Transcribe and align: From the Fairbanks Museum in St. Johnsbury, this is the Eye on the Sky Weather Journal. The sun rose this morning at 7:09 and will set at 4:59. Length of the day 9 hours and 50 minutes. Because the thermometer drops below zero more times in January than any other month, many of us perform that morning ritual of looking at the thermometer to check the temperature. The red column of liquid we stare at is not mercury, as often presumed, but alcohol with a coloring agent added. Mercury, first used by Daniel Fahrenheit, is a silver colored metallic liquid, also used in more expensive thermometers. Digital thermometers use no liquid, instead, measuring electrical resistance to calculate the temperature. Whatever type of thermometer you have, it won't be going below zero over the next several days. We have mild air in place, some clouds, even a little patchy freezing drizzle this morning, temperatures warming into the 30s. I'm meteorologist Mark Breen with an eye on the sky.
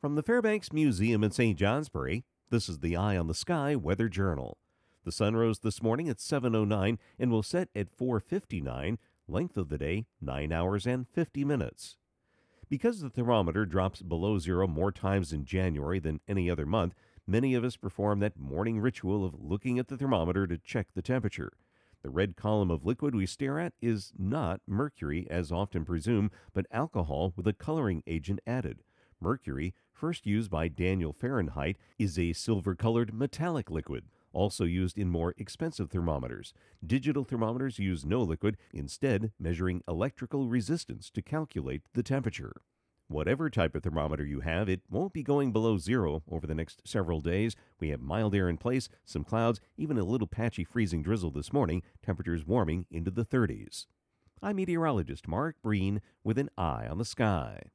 From 0.00 0.14
the 0.14 0.22
Fairbanks 0.22 0.72
Museum 0.72 1.22
in 1.22 1.30
St. 1.30 1.58
Johnsbury, 1.58 2.24
this 2.48 2.70
is 2.70 2.78
the 2.78 2.96
Eye 2.96 3.18
on 3.18 3.26
the 3.26 3.34
Sky 3.34 3.76
Weather 3.76 4.08
Journal. 4.08 4.56
The 5.04 5.12
sun 5.12 5.36
rose 5.36 5.58
this 5.58 5.82
morning 5.82 6.08
at 6.08 6.20
7:09 6.20 6.98
and 7.18 7.30
will 7.30 7.42
set 7.42 7.68
at 7.74 7.90
4:59. 7.90 8.96
Length 9.28 9.58
of 9.58 9.68
the 9.68 9.76
day 9.76 10.06
9 10.22 10.52
hours 10.52 10.86
and 10.86 11.06
50 11.06 11.44
minutes. 11.44 11.98
Because 12.70 13.02
the 13.02 13.10
thermometer 13.10 13.66
drops 13.66 14.00
below 14.00 14.38
zero 14.38 14.66
more 14.66 14.90
times 14.90 15.34
in 15.34 15.44
January 15.44 15.98
than 15.98 16.22
any 16.26 16.48
other 16.48 16.64
month, 16.64 16.94
many 17.26 17.52
of 17.52 17.62
us 17.62 17.76
perform 17.76 18.20
that 18.20 18.38
morning 18.38 18.80
ritual 18.80 19.22
of 19.22 19.38
looking 19.38 19.78
at 19.78 19.88
the 19.88 19.98
thermometer 19.98 20.46
to 20.46 20.56
check 20.56 20.94
the 20.94 21.02
temperature. 21.02 21.52
The 22.00 22.08
red 22.08 22.36
column 22.36 22.70
of 22.70 22.86
liquid 22.86 23.14
we 23.14 23.26
stare 23.26 23.58
at 23.58 23.74
is 23.82 24.14
not 24.16 24.62
mercury, 24.66 25.26
as 25.28 25.52
often 25.52 25.84
presumed, 25.84 26.30
but 26.54 26.64
alcohol 26.70 27.34
with 27.36 27.46
a 27.46 27.52
coloring 27.52 28.02
agent 28.06 28.40
added. 28.46 28.82
Mercury, 29.20 29.74
first 29.92 30.26
used 30.26 30.50
by 30.50 30.68
Daniel 30.68 31.12
Fahrenheit, 31.12 31.76
is 31.98 32.18
a 32.18 32.32
silver 32.32 32.74
colored 32.74 33.12
metallic 33.12 33.70
liquid, 33.70 34.04
also 34.32 34.64
used 34.64 34.98
in 34.98 35.08
more 35.08 35.34
expensive 35.36 35.90
thermometers. 35.90 36.54
Digital 36.84 37.24
thermometers 37.24 37.78
use 37.78 38.04
no 38.04 38.22
liquid, 38.22 38.56
instead, 38.72 39.32
measuring 39.38 39.82
electrical 39.86 40.48
resistance 40.48 41.10
to 41.10 41.22
calculate 41.22 41.82
the 41.92 42.02
temperature. 42.02 42.62
Whatever 43.08 43.50
type 43.50 43.74
of 43.74 43.82
thermometer 43.82 44.24
you 44.24 44.40
have, 44.40 44.68
it 44.68 44.82
won't 44.88 45.12
be 45.12 45.24
going 45.24 45.50
below 45.50 45.78
zero 45.78 46.22
over 46.30 46.46
the 46.46 46.54
next 46.54 46.80
several 46.86 47.20
days. 47.20 47.56
We 47.80 47.88
have 47.88 48.00
mild 48.00 48.36
air 48.36 48.48
in 48.48 48.56
place, 48.56 48.88
some 49.04 49.24
clouds, 49.24 49.60
even 49.76 49.98
a 49.98 50.04
little 50.04 50.28
patchy 50.28 50.62
freezing 50.62 51.02
drizzle 51.02 51.32
this 51.32 51.52
morning, 51.52 51.82
temperatures 52.04 52.46
warming 52.46 52.86
into 52.88 53.10
the 53.10 53.24
30s. 53.24 53.86
I'm 54.40 54.56
meteorologist 54.56 55.26
Mark 55.26 55.56
Breen 55.60 56.00
with 56.22 56.38
an 56.38 56.50
eye 56.56 56.86
on 56.88 56.98
the 56.98 57.04
sky. 57.04 57.70